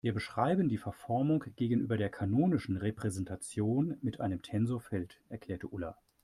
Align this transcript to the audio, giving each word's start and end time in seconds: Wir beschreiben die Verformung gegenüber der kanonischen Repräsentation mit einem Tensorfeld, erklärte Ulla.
Wir 0.03 0.15
beschreiben 0.15 0.67
die 0.67 0.79
Verformung 0.79 1.43
gegenüber 1.55 1.95
der 1.95 2.09
kanonischen 2.09 2.75
Repräsentation 2.77 3.99
mit 4.01 4.19
einem 4.19 4.41
Tensorfeld, 4.41 5.21
erklärte 5.29 5.67
Ulla. 5.67 5.95